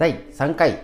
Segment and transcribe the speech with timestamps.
[0.00, 0.82] 第3回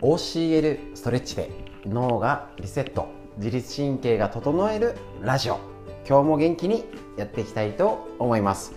[0.00, 1.48] OCL ストレッチで
[1.84, 3.06] 脳がリセット
[3.36, 5.60] 自律神経が整えるラジオ。
[6.04, 6.84] 今日も元気に
[7.16, 8.72] やっていきたいと思います。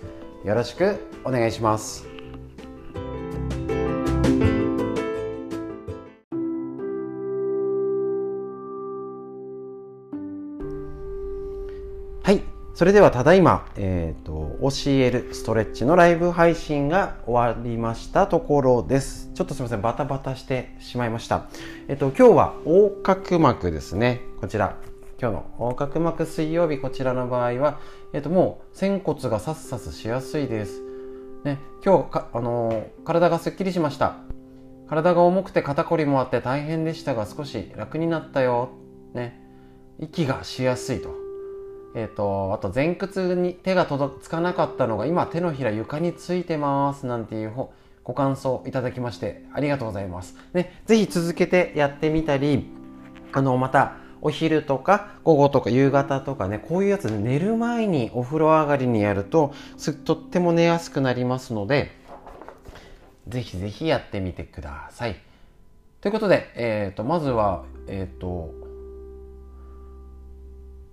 [0.45, 2.07] よろしくお願いします。
[12.21, 12.43] はい。
[12.75, 19.31] それではただいま、えーと、OCL ストレッチのライブ配信が終わりましたところです。
[19.33, 21.47] ちょっとすみません、バタバタしてしまいました。
[21.87, 24.21] えっ、と、今日は横隔膜ですね。
[24.41, 24.75] こちら。
[25.21, 27.79] 今日の横隔膜水曜日、こちらの場合は、
[28.13, 30.81] えっ、と、もう仙骨がサスサスしやすいです。
[31.45, 34.17] ね、今日あのー、体がすっきりしました。
[34.89, 38.71] 体が重くて肩こりもあって大変でしたが少し楽になったよ。
[39.13, 39.41] ね、
[39.99, 41.18] 息がしやすいと。
[41.95, 47.53] えっ、ー、と、あと前屈に手が届つかなかったのが今手のひら床についてますなんていう
[48.03, 50.35] ご感想いただきましてありがとうございます。
[50.53, 52.65] ね、ぜひ続けてやってみたり、
[53.31, 61.91] あの、またお昼とか午後とか夕方とかね、こういうやつで寝る前にお風呂上がりにやるとすとっても寝やすくなりますので、
[63.27, 65.15] ぜひぜひやってみてください。
[66.01, 68.53] ということで、えっ、ー、と、まずは、えっ、ー、と、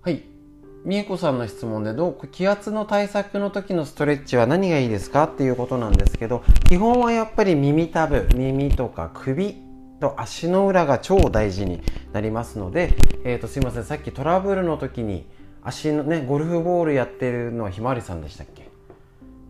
[0.01, 0.36] はい。
[0.85, 9.57] みえこさんの質問でどう気圧の対策の時のストレッチは何がいいですかっていうことなんですけど基本はやっぱり耳たぶ耳とか首
[9.99, 11.81] と足の裏が超大事に
[12.13, 15.25] なりますので、えー、とすいませんさっきトラブルの時に
[15.61, 18.67] 足のねゴルフボールやってるのはひまわりさんでしたっけ？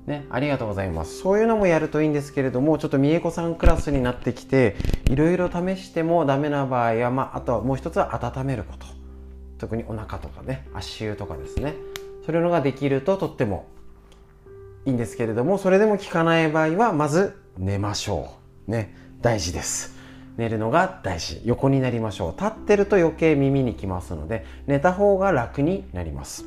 [0.07, 1.19] ね、ありがとうございます。
[1.19, 4.77] そういうのもやるといいんですけれども、ちょっとみえこさんクラスになってきて、
[5.09, 8.96] いろいろ試してもダメな場合は、まあ、あとはもう一つは温めること。
[9.57, 11.75] 特にお腹とかね足湯とかですね。
[12.25, 13.67] そういうのができるととっても
[14.85, 18.33] いいんですけれどもそれでも効かない場合はまず寝ましょ
[18.67, 18.71] う。
[18.71, 18.95] ね。
[19.21, 19.95] 大事です。
[20.37, 21.41] 寝るのが大事。
[21.45, 22.31] 横になりましょう。
[22.39, 26.45] 立ってると余計耳にきますので寝た方が楽になります。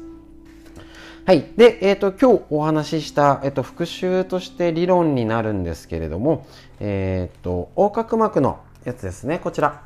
[1.27, 1.45] はい。
[1.57, 6.47] で、えっ、ー、と、今日お話しした、えっ、ー、と、復習として理論になるんですけれども、
[6.81, 9.39] えっ、ー、と、横隔膜のやつですね。
[9.39, 9.83] こちら。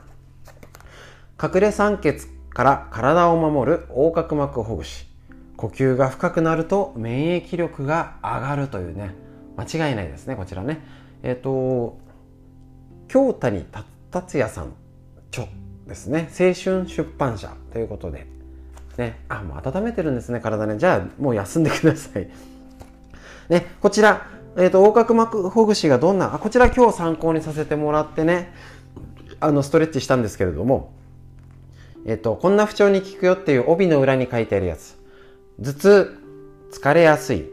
[1.42, 2.20] 隠れ酸欠
[2.54, 5.06] から体を守る横隔膜ほぐし
[5.56, 9.14] 呼吸が深くなると免疫力が上がるというね。
[9.56, 10.80] 間違いないですねこちらね。
[11.22, 11.98] えっ、ー、と
[13.08, 13.64] 京谷
[14.10, 14.72] 達也さん
[15.30, 15.46] 著
[15.86, 16.28] ですね。
[16.30, 18.26] 青春出版社ということで。
[18.98, 20.78] ねあもう温めてるんですね体ね。
[20.78, 22.28] じゃあもう休んでください。
[23.48, 28.52] ねこちらえっ、ー、と横隔膜ほぐしがどんなあこちら今日参考にさせてもらってね
[29.40, 30.92] あのストレッチしたんですけれども。
[32.06, 34.96] えっと、こんな不調に効くよっていう帯の裏に書いてあるやつ。
[35.62, 36.18] 頭痛、
[36.72, 37.48] 疲れやすい、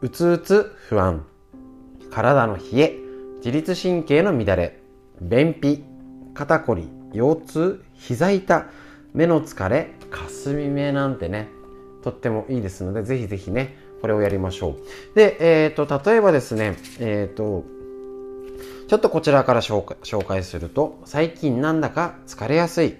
[0.00, 1.26] うつうつ不安、
[2.10, 2.96] 体の冷え、
[3.38, 4.78] 自律神経の乱れ、
[5.20, 5.84] 便秘、
[6.34, 8.66] 肩こり、腰痛、膝痛、
[9.12, 11.48] 目の疲れ、かすみ目なんてね、
[12.02, 15.14] とってもいいですので、ぜひぜひね、これをやりましょう。
[15.14, 17.64] で、えっ、ー、と、例えばですね、えっ、ー、と、
[18.88, 22.96] ちょっとこちらから紹介すると、最近なんだか疲れやすい、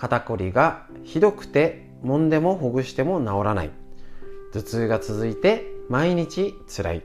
[0.00, 3.70] 肩こりがひどくて揉んでもほぐしても治らない。
[4.52, 7.02] 頭痛が続いて毎日つらい。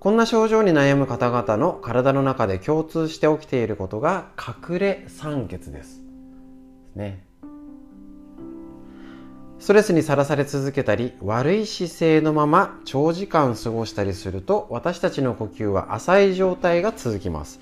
[0.00, 6.02] こんな症状に悩む方々の体の中で共通して起きていることが隠れ酸欠です。
[6.96, 7.24] ね。
[9.60, 17.60] ストレスにさらされ続けたり悪い姿勢のまま長時間過ごしたりすると私たちの呼吸は浅い状態が続きます。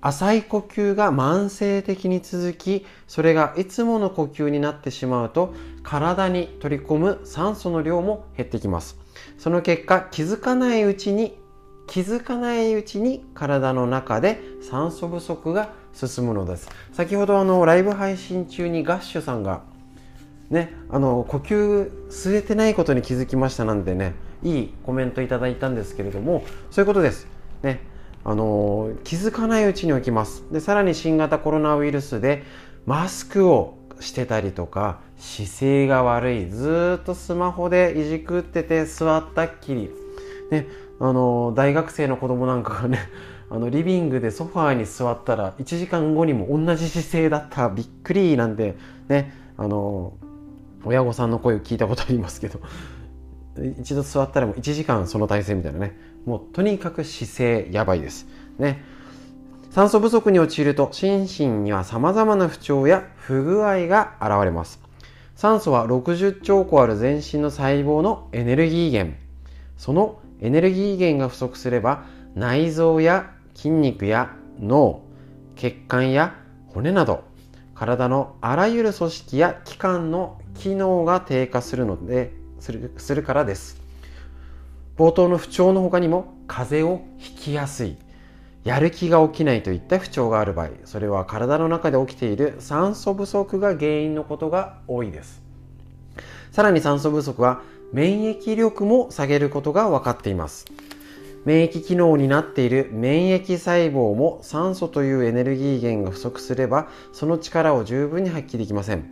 [0.00, 8.98] 浅い呼吸が慢性的に続きそれがいつもの呼吸になってしまうと体に取り込む酸素の量も減ってきます。
[9.38, 11.38] その結果気づかないうちに
[11.86, 16.68] 気づかないうちに体の中で酸素不足が進むのです。
[16.92, 19.62] 先ほどあのライブ配信中にガッシュさんが
[20.50, 27.26] ねあの呼吸吸えてないことに気づきましたなんてねいいコメントいただいたんですけれどもそういうことです。
[27.62, 27.89] ね
[28.24, 30.44] あの気づかないうちに起きます。
[30.52, 32.42] でさらに新型コロナウイルスで
[32.86, 39.90] マスクをしてたりとか姿勢が悪いずっとスマホでいじくってて座ったっきり、
[40.50, 40.66] ね、
[40.98, 42.98] あの大学生の子供なんかがね
[43.50, 47.68] あのリビングでソファーに座ったら1時間後にも同じ姿勢だった。
[47.68, 48.76] びっくりなんて
[49.08, 50.12] ねあの
[50.84, 52.60] 親御さんの声を聞いたことありますけど。
[53.80, 55.96] 一度座ったらもう1時間その体勢みたいなね。
[56.26, 58.26] もうとにかく姿勢やばいです。
[58.58, 58.82] ね。
[59.70, 64.80] 酸素不足に陥ると心身には様々な不調や不具合が現れます。
[65.36, 69.16] 酸素は60兆個ある全身の細胞のエネルギー源。
[69.76, 75.02] そのエネルギー源が不足すれば内臓や筋肉や脳
[75.56, 76.34] 血管や
[76.68, 77.24] 骨など
[77.74, 83.79] 体のあらゆる組織や器官の機能が低下するのでするするからです。
[85.00, 87.96] 冒頭の不調の他にも風邪をひきやすい。
[88.64, 95.40] やる気が起きないといった不調がある場合それは体の中で起きている酸素不足が原因のことが多いです。
[96.52, 97.62] さらに酸素不足は
[97.94, 100.66] 免疫力も下げることが分かっています。
[101.46, 109.10] 免疫機能になっている免疫細胞も酸素というエネルギー源が不足すればその力を十分に発揮できません。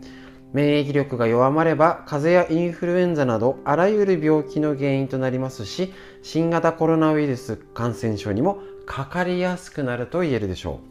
[0.53, 5.93] 免疫力が弱まれば風邪やインフルエンザなどあらゆる病気の原因となりますし
[6.23, 10.89] 新型コロナウイルス感染症にもかかりやすくなると言えるでしょう。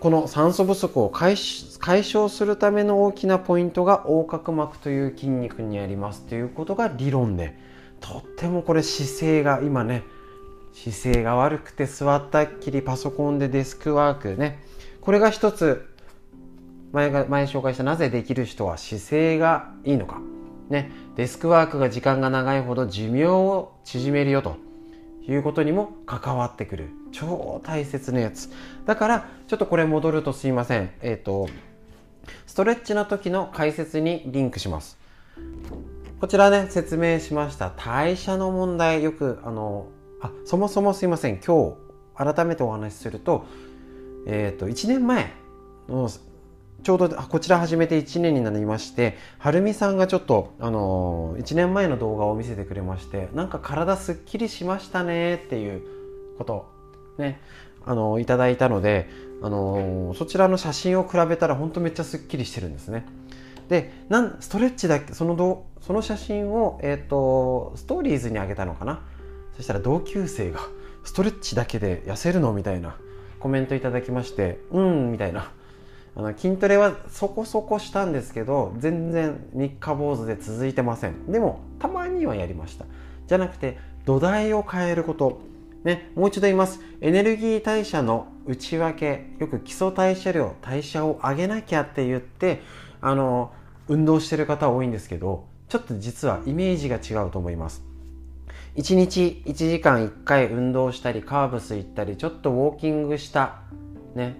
[0.00, 6.26] この酸素不足を解消するための大きなポイントが横隔膜という筋肉にあります。
[6.26, 7.56] ということが理論で
[8.00, 10.02] とってもこれ姿勢が今ね
[10.74, 14.62] 姿勢が悪くて座ったっきりパソコンでデスクワークね
[15.00, 15.93] これが一つ
[16.94, 20.20] 前が前紹介したなぜできる人は姿勢がいいのか、
[20.70, 24.56] ね、デスクワークが時間が長いほど寿命を縮めるよと
[25.26, 26.90] いうことにも関わってくる。
[27.10, 28.48] 超大切なやつ。
[28.86, 30.92] だからちょっとこれ戻るとすいません。
[31.02, 31.48] えっ、ー、と
[32.46, 34.96] ストレッチの時の解説にリンクします。
[36.20, 37.72] こちらね説明しました。
[37.76, 39.02] 代謝の問題。
[39.02, 39.88] よくあの
[40.22, 41.40] あそもそもすいません。
[41.44, 41.74] 今
[42.16, 43.46] 日改めてお話しすると
[44.28, 45.32] えっ、ー、と1年前
[45.88, 46.08] の
[46.84, 55.82] ちょうどこちら始めて1年になりましてはるみさんがちょっと、あのー、1年前の動画を見せてくれましてなんか体すっきりしましたねっていう
[56.36, 56.70] こと
[57.16, 57.40] ね
[57.86, 59.08] あのー、いただいたので、
[59.42, 63.06] あのー、そちらの写真を比べたら本当めっちゃすっきりしてるんですね。
[63.68, 69.02] でなんストレッチだけそのどその写真を、えーと、ストーリーズにあげたのかな？
[69.56, 70.60] そしたら同級生が
[71.02, 72.52] ストレッチだけで痩せるの？
[72.52, 72.96] みたいな
[73.40, 75.50] コメントいただきましてうんみたいな。
[76.16, 82.86] あの筋トレはそこそこしたんですけど全然三日坊主で続いてませんでもたまにはやりました
[83.26, 85.40] じゃなくて土台を変えること
[85.84, 86.80] ね、もう一度言います。
[87.02, 92.62] エネルギー代謝の内訳、よく基礎代謝量、代謝を上げなきゃって言って、
[93.02, 93.52] あの、
[93.86, 97.84] 運動してる方多いんですけど、ちょっと実はイメージが違うと思います。
[98.76, 103.60] 1日1時間1回運動したり、カーブス行ったり、ちょっとウォーキングした。
[104.14, 104.36] ね。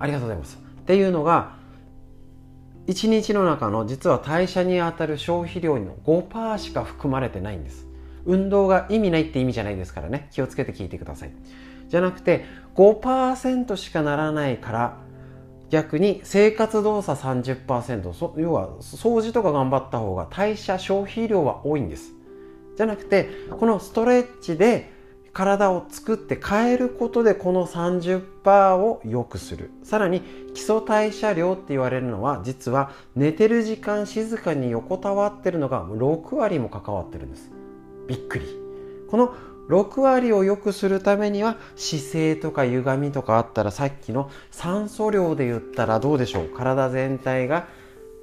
[0.00, 0.71] ありがとうございます。
[0.82, 1.56] っていうのが
[2.86, 7.86] 1日の中の実は代謝にあたる消費量の5%しか含まれてないんです。
[8.24, 10.28] 運動が意味ないって意味じゃないですからね。
[10.32, 11.30] 気をつけて聞いてください。
[11.88, 12.44] じゃなくて
[12.74, 14.96] 5%しかならないから
[15.70, 22.12] 逆に生活動作30%そ要は掃除とか頑張った方が代謝消費量は多いんです。
[22.76, 24.90] じゃなくてこのストレッチで
[25.32, 29.70] 体を作って変えることでこの30%を良くする。
[29.82, 30.20] さらに
[30.54, 37.50] 基礎代謝量って言われるのは実は寝てる時間静かに横たわってるのが6割も関わってるんです。
[38.06, 38.46] びっくり。
[39.10, 39.34] この
[39.68, 46.48] 6割を良くするためには姿勢とか歪みとかあったらさっきの酸素量で言ったらどうでしょう。
[46.48, 47.68] 体全体が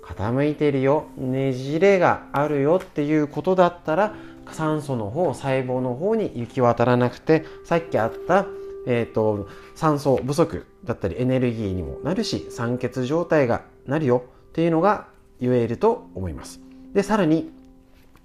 [0.04, 1.06] 傾いてるよ。
[1.18, 4.14] ねじれがあるよっていうことだったら
[4.54, 8.46] 酸素の方細胞の方に行き渡らなくてさっきあった、
[8.88, 15.08] えーと、酸素不足だったりエネルギーにもなるし酸欠状態がなるよっていうのが
[15.40, 16.60] 言えると思います。
[16.94, 17.52] でさらに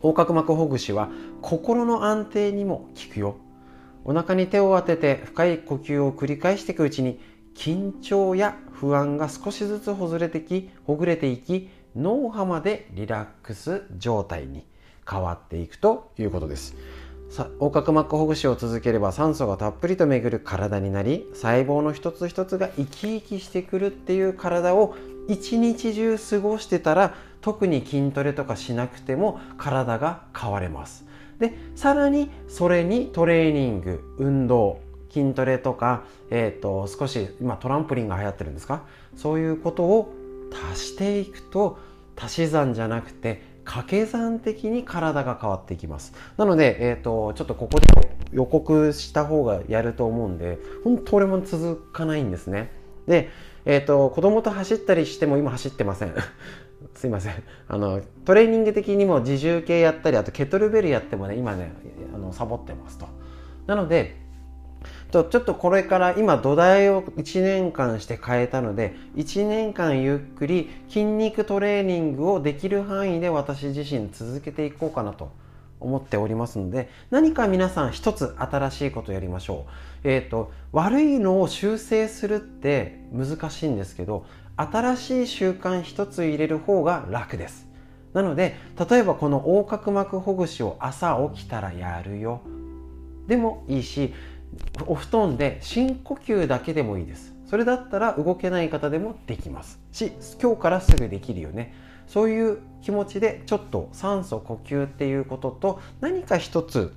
[0.03, 1.09] 横隔膜ほぐしは
[1.41, 3.37] 心の安定にも効くよ。
[4.05, 7.19] お腹に手を当てて深い呼吸を繰り返していくうちに
[7.55, 14.67] 緊張や不安が少しずつほぐれてきほぐれていき脳波までリラックス状態に
[15.09, 16.75] 変わっていくということです。
[17.61, 24.95] 横隔膜ほぐしを続ければ酸素がたっぷりと巡る体になり細胞の一つ一つが生き生きしてくるっていう体を
[25.27, 31.07] 一日中過ごしてたら特に筋トレとかしなくても体が変われます。
[31.39, 34.79] でさらにそれにトレーニング運動
[35.11, 38.83] 筋トレとか、えーと、少し今トランポリンが流行ってるんですか？
[39.17, 40.13] そういうことを
[40.73, 41.79] 足していくと
[42.17, 46.13] 足し算じゃなくて掛け算的に体が変わっていきます。
[46.37, 47.87] なので、えーと、ちょっとここで
[48.33, 52.71] 予告した方がやると思うんで本当俺も続かないんですね。
[53.07, 53.31] で、
[53.65, 56.15] えーと、子供と走ったりしても今走ってません。
[56.95, 57.35] すいません。
[57.67, 61.73] あのトレーニング的にも自重系やったりあとケトルベルやってもね今ね
[62.15, 63.07] あのサボってますと。
[63.67, 64.24] なので
[65.15, 75.31] とちょっとこれから今土台を1年間して変えたので1年間ゆっくり筋肉トレーニングをできる範囲で私自身続けていこうかなと
[75.79, 79.67] 思っておりますので何か皆さん一つ新しいことやりましょ
[80.05, 80.09] う。
[80.09, 87.69] えっ、ー、と悪いのを修正するって難しいんですけど新しい習慣一つ入れる方が楽です。
[88.15, 88.57] なので
[88.91, 92.41] 例えばこの横隔膜ほぐしを朝起きたらやるよ
[93.27, 94.13] でもいいし
[94.87, 97.35] お布団で深呼吸だけでもいいです。
[97.47, 99.79] それだったら動けない方でもできます。
[99.93, 101.75] し今日からすぐできるよね。
[102.07, 106.93] そういう気持ちでちょっと酸素呼吸っていうことと何か一つ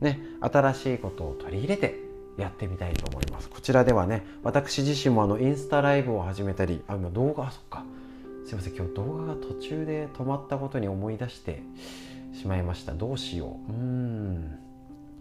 [0.00, 2.00] ね新しいことを取り入れて
[2.36, 3.48] やってみたいと思います。
[3.48, 7.84] こちらではね私自身もあのインスタライブを始めたりあ今動画あそっか。
[8.46, 11.62] すいません今日動画が途中で止まったことに思い出して
[12.32, 12.94] しまいました。
[12.94, 13.72] どうしよう。
[13.72, 14.69] うん。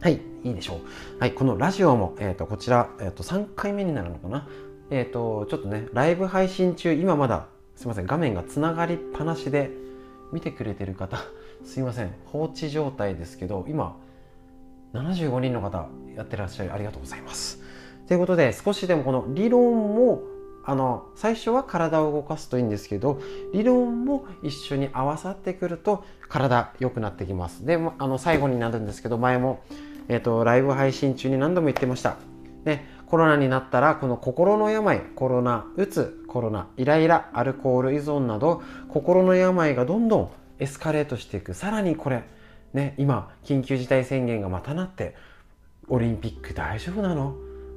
[0.01, 1.19] はいいいでしょう。
[1.19, 4.47] はいこのラジオも、えーと、こちら、えーと、3回目になるのかな。
[4.89, 9.71] えっ、ー、とちょっとねライブ配信中今まだすいません画面がつながりっぱなしで
[10.31, 11.17] 見てくれてる方
[11.65, 13.97] すいません放置状態ですけど今
[14.93, 17.61] 75人の方やってらっしゃるありがとうございます。
[18.07, 20.23] ということで少しでもこの理論も
[20.63, 23.19] あの最初は体を動かすといいんですけど
[23.53, 27.65] 理論も一緒に合わさってくると体良くなってきます。
[27.65, 29.61] であの最後になるんですけど前も、
[30.09, 32.17] えーと、ライブ配信中に何度も言ってました、
[32.65, 41.53] ね、コロナになったらこの心の病コロナうつコロナイライラアルコール依存など心の病がどんどんエスカレートしていく。
[41.53, 42.23] さらにこれ
[42.73, 45.15] ね今緊急事態宣言がまたなって
[45.87, 47.35] オリンピック大丈夫なの？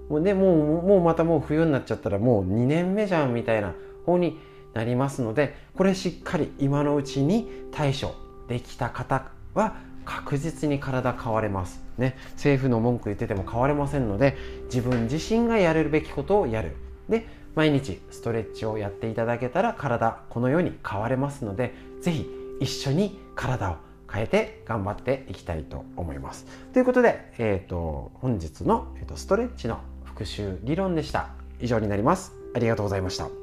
[0.09, 3.75] もうねもうもうまたもう冬になっちゃったらもう2年目じゃんみたいな
[4.05, 4.39] 方に
[4.75, 8.15] なりますのでこれしっかり今のうちに対処
[8.49, 11.83] できた方は確実に体変われます。
[11.99, 16.77] ね、政府の文句言ってても変われませんので自分自身がやれるべきことをやる。
[17.09, 22.27] で毎日ストレッチをやっていただけたら体このように変われますので是非
[22.61, 23.77] 一緒に体を
[24.11, 26.47] 変えて頑張っていきたいと思います。
[26.73, 29.81] ということで、えーと、本日の、えーとストレッチの
[30.13, 31.31] 復習理論でした
[31.61, 33.42] 以上になりますありがとうございました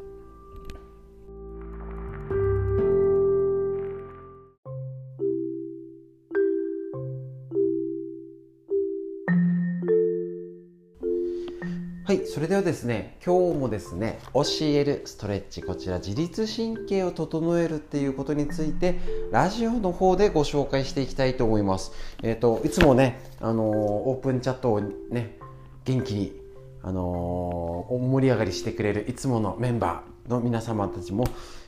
[12.09, 18.99] はい、それではですね、今日もですね、教えるストレッチ、こちら自律神経を整えるっていうことについて、
[19.31, 21.91] ラジオの方でご紹介していきたいと思います。
[22.23, 25.37] えっ、ー、と、いつもね、あのー、オープンチャットをね、
[25.85, 26.33] 元気に
[26.81, 31.25] あのー、盛り上がりしてくれるいつものメンバーの皆様たちも、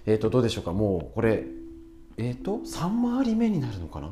[0.08, 0.74] えー、とどうでしょうか？
[0.74, 1.44] もうこれ
[2.18, 4.10] えっ、と3回り目になるのかな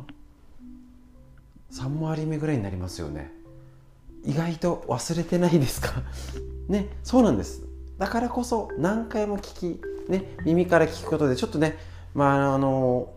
[1.72, 3.39] ？3回り目ぐらいになりますよね。
[4.26, 6.04] 意外と忘れてないですか？
[6.68, 7.64] ねそうなんです。
[7.98, 11.78] だからこそ何回も聞き、ね、耳から聞くことでちょっとね
[12.14, 13.14] まああの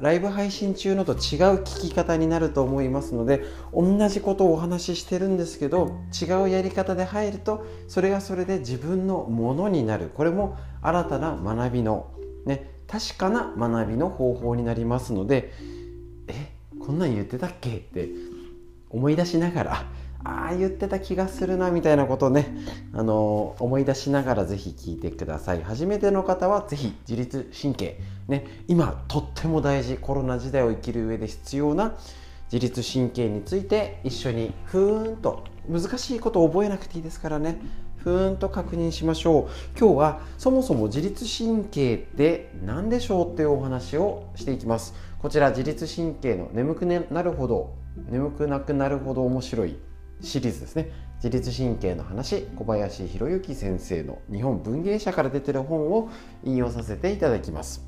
[0.00, 1.18] ライブ配信中のと違う
[1.64, 10.10] 聞き方になると思いますので同じことをお話ししてるんですけど違うやり方で入るとそれがそれで自分のものになる。
[10.14, 12.06] これも新たな学びの、
[12.46, 15.50] ね、確かな学びの方法になりますので
[16.28, 17.78] えこんなん言ってたっけ？
[17.78, 18.10] って
[18.90, 19.84] 思い出しながら
[20.24, 22.56] ああ言ってた気がするなみたいなことをね、
[22.92, 25.62] あの、思い出しながらぜひ聞いてください。
[25.62, 31.96] 初めての方はぜひ自律神経ね今とっても大事コロナ時代を生きる上で必要な
[32.52, 37.58] 自律神経について一緒にふーんと難しいことを覚えなくていいですからね
[37.96, 39.78] ふーんと確認しましょう。
[39.78, 44.94] 今日はそもそも自律神経って何でしょうっていうお話をしていきます。
[45.18, 47.74] こちら自律神経の眠くなるほど
[48.10, 49.76] 眠くなくなるほど面白い
[50.24, 50.90] シリーズですね。
[51.16, 56.10] 自律神経の話小林博之先生の日本文芸社から出てる本を
[56.42, 57.82] 引用させていただきます。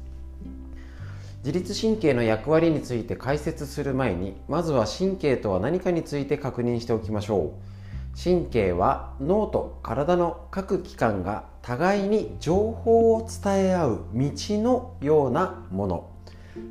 [1.39, 8.21] 自律神経の役割について解説する前にまずは神経とは何かについて確認しておきましょう。
[8.23, 16.11] 神経は脳と体の各器官が互いに情報を伝え合う道のようなもの。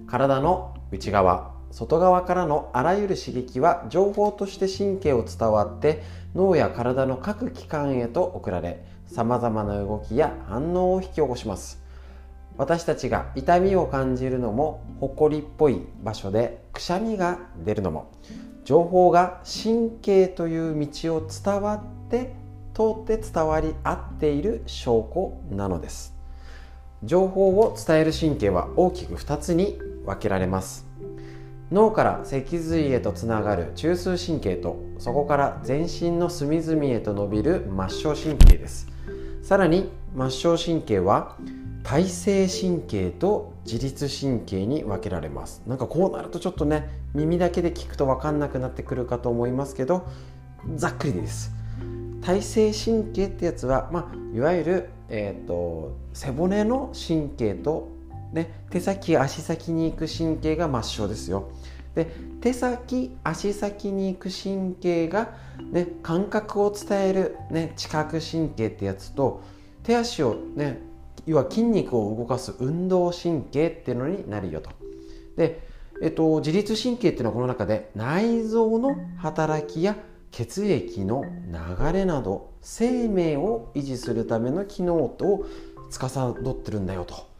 [0.07, 6.03] 体の内側外側からのあらゆる刺激は情報として神経を伝わって
[6.33, 11.83] 脳や体の各器官へと送られさまざまな動きや反応を引き起こします。
[12.57, 18.11] 私たちが痛みを感じるのもほこりっぽい場所でくしゃみが出るのも
[18.63, 22.33] 情報が神経という道を伝わって
[22.73, 26.15] 通って伝わり合っている証拠なのです。
[27.03, 30.85] 情報を伝える神経は大きく2つに分けられます。
[31.71, 38.87] 脳から脊髄へとつながる中枢神経とそこから全身の隅々へと伸びる末梢神経です。
[39.41, 41.37] さらに末梢神経は
[41.83, 45.63] 体性神経と自律神経に分けられます。
[45.67, 50.07] なんかこうなるとちょっとね耳だけで聞くと分かんなくなってくるかと思いますけど
[50.75, 51.51] ざっくりです。
[52.25, 57.89] 体性神経ってやつは、まあ、いわゆる、えーと、背骨の神経と、
[58.35, 61.49] ね、手先足先に行く神経が末梢ですよ
[61.95, 62.11] で
[62.41, 65.33] 手先足先に行く神経が、
[65.71, 69.41] ね、感覚を伝える、ね、知覚神経ってやつと
[69.83, 70.81] 手足をね
[71.25, 74.69] 要は筋肉を動かす運動神経っていうのになるよと。
[75.37, 75.67] で、
[76.03, 79.95] えっと、自律神経っていうのはこの中で内臓の働きや
[80.29, 85.45] 血液の流れなど生命を維持するための機能を
[85.89, 87.34] 司ってるんだよと。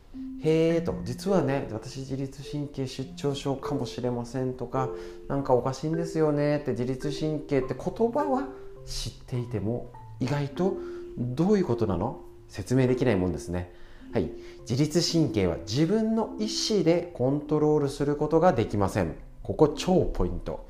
[0.46, 4.90] へえと実はね私自律神経失調症かもしれませんとか
[5.28, 8.48] 何かおかしいんですよねって自律神経って言葉は
[8.86, 10.78] 知っていても意外と
[11.18, 12.22] どういうことなの？
[12.48, 13.74] 説明できないもんですね。
[14.14, 14.30] はい、
[14.70, 19.16] 自律神経は自分の意思でコントロールすることができません。
[19.42, 20.68] ここ超ポイント。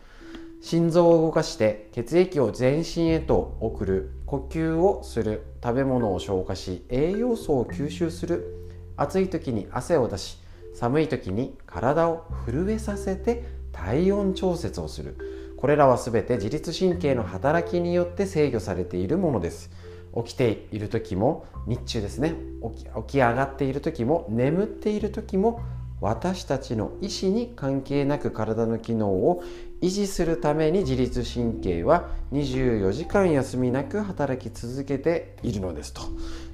[0.61, 8.64] 心臓を動かして血液を全身へと送る、呼吸をする、食べ物を消化し、栄養素を吸収する、
[8.97, 10.37] 暑い時に汗を出し、
[10.73, 15.17] 寒い時に体を震えさせて体温調節をする。
[15.57, 19.71] これらは全て自律神経の働きによって制御されているものです。
[20.23, 22.35] 起きている時も日中ですね
[22.73, 25.61] 起き上がっている時も眠っている時も
[26.01, 29.43] 私たちの意思に関係なく体の機能を
[29.81, 36.01] 維持するために自律神経は24時間休みなく働き続けているのですと。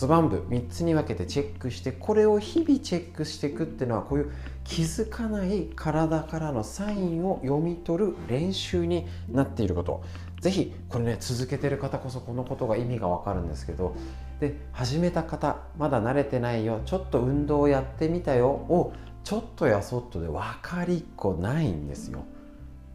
[0.00, 4.32] 骨盤部3つに分けてチェックしてこれを日々チェックしていくっていうのはこういう
[4.62, 10.02] 気づかない体からのサインを読み取る練習になっていること。
[10.40, 13.96] 是非これね続けてる方こそこのことが意味が分かるんですけど。
[14.38, 16.80] で始めた方まだ慣れてないよ。
[16.84, 18.50] ちょっと運動をやってみたよ。
[18.50, 18.92] を
[19.24, 22.20] ちょっとやそっとで分かりっこないんですよ。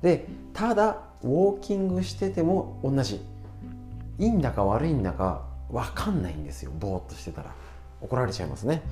[0.01, 3.19] でただウォーキングしてても同じ。
[4.19, 7.53] いいんだか悪いんだか分かんないんですよぼーっとしてたら。
[8.03, 8.83] 怒られちゃいますね。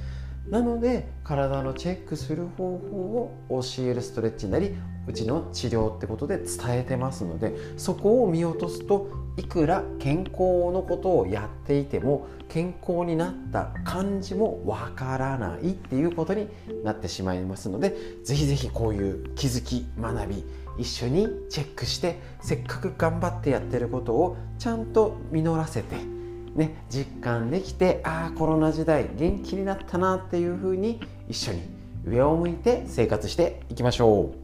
[0.50, 4.76] なので体のチェックする方法を教えるストレッチなり
[5.08, 16.48] うちの治療ってことで伝えてますのでそこを見落とすといくら健康のことをやっていても健康になった感じもわからないっていうことに
[16.84, 20.44] なってしまいますのでぜひぜひこういう気づき学び
[20.80, 26.21] 一緒にチェックしてせっかく頑張ってやってることをちゃんと実らせて
[26.56, 31.62] ね、実感できてああコロナ時代元気になったなっていうふうに一緒に
[32.06, 34.42] 上を向いて生活していきましょう。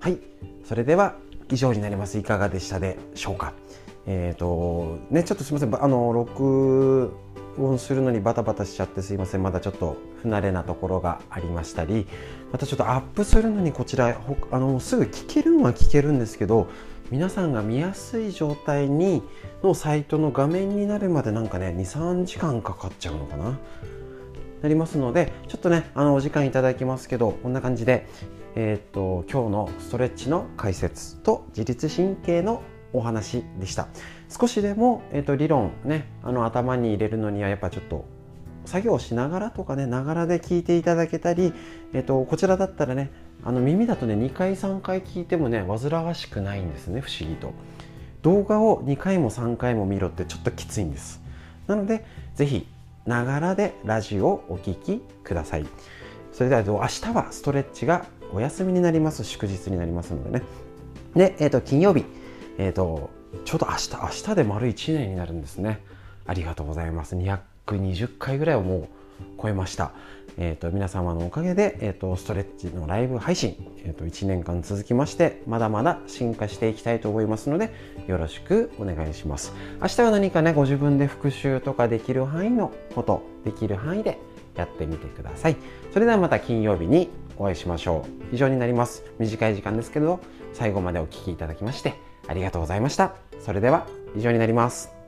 [0.00, 0.18] はい
[0.64, 1.16] それでは
[1.50, 2.16] 以上になります。
[2.18, 3.54] いかがでしたでしょうか？
[4.06, 5.84] えっ、ー、とねちょっとすみません。
[5.84, 7.12] あの録
[7.58, 9.42] 音するのにバタバタしちゃってすいません。
[9.42, 12.06] まだちょっと不慣れなところがありましたり。
[12.52, 16.68] またちょっとアップするのにこちらあのすぐ聞けるのは聞けるんですけど
[17.10, 19.22] 皆さんが見やすい状態に
[19.62, 23.58] のサイトの画面になるまでなんかね23時間かかっちゃうのかな？
[24.62, 28.06] なりますのでちょっとねあのお時間いただきますけどこんな感じで
[28.56, 32.62] えっ、と今日のストレッチの解説と自律神経の
[32.92, 33.88] お話でした。
[34.36, 38.04] 少しでも、えーと、理論ねあの頭に入れるのにはやっぱちょっと
[38.64, 41.52] 作業しながらとかねながらで聞いていただけたり、
[41.92, 43.12] えーと、こちらだったらね
[43.44, 47.52] あの耳だとね2回3回聞いてもね煩わしくないんですね不思議と。
[48.22, 51.20] 動画を2回も3回も見ろってちょっときついんです。
[51.66, 52.66] なので是非
[53.06, 55.66] ながらでラジオをお聴きください。
[56.32, 59.22] それでは明日はストレッチがお休みになります。
[59.22, 60.42] 祝日になりますのでね。
[61.14, 62.04] で、えーと金曜日。
[62.58, 63.10] えっ、ー、と
[63.44, 65.80] ちょうど明日明日で丸1年になるんですね。
[66.26, 67.16] ありがとうございます。
[67.16, 68.88] 220回ぐらいはもう
[69.40, 69.92] 超えました。
[70.36, 77.72] えーと、皆様のおかげで、えーと、ストレッチのライブ配信、えーと、と1年間続きましてまだまだ進化していきたいと思いますので
[78.08, 79.52] よろしくお願いします。
[79.80, 84.18] 明日は何かねご自分で復習とかできる範囲のことできる範囲で
[84.56, 85.56] やってみてください。
[85.92, 88.34] それではまた金曜日にお会いしましょう。
[88.34, 89.04] 以上になります。
[89.18, 90.20] 短い時間ですけれど
[90.52, 91.94] 最後までお聴きいただきまして
[92.28, 93.14] ありがとうございました。
[93.40, 95.03] それでは以上になります。